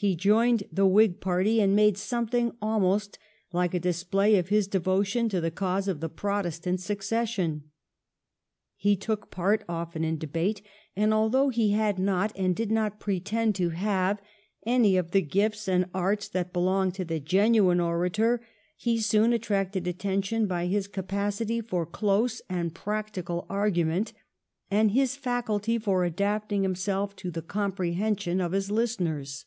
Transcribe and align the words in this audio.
He 0.00 0.14
joined 0.14 0.62
the 0.70 0.86
Whig 0.86 1.20
Party, 1.20 1.60
and 1.60 1.74
made 1.74 1.98
something 1.98 2.52
almost 2.62 3.18
like 3.52 3.74
a 3.74 3.80
display 3.80 4.36
of 4.38 4.46
his 4.48 4.68
devotion 4.68 5.28
to 5.28 5.40
the 5.40 5.50
cause 5.50 5.88
of 5.88 5.98
the 5.98 6.08
Protestant 6.08 6.78
succession. 6.78 7.64
He 8.76 8.94
took 8.94 9.28
part 9.32 9.64
often 9.68 10.04
in 10.04 10.16
debate, 10.16 10.62
and 10.94 11.12
although 11.12 11.48
he 11.48 11.72
had 11.72 11.98
not, 11.98 12.30
and 12.36 12.54
did 12.54 12.70
not 12.70 13.00
pretend 13.00 13.56
to 13.56 13.70
have, 13.70 14.22
any 14.64 14.96
of 14.96 15.10
the 15.10 15.20
gifts 15.20 15.66
and 15.66 15.86
arts 15.92 16.28
that 16.28 16.52
belong 16.52 16.92
to 16.92 17.04
the 17.04 17.18
genuine 17.18 17.80
orator, 17.80 18.40
he 18.76 19.00
soon 19.00 19.32
attracted 19.32 19.88
attention 19.88 20.46
by 20.46 20.66
his 20.66 20.86
capacity 20.86 21.60
for 21.60 21.84
close 21.84 22.40
and 22.48 22.72
prac 22.72 23.12
tical 23.12 23.46
argument 23.48 24.12
and 24.70 24.92
his 24.92 25.16
faculty 25.16 25.76
for 25.76 26.04
adapting 26.04 26.62
himself 26.62 27.16
to 27.16 27.32
the 27.32 27.42
comprehension 27.42 28.40
of 28.40 28.52
his 28.52 28.70
listeners. 28.70 29.46